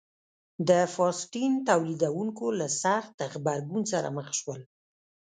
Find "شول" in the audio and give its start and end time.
4.39-4.61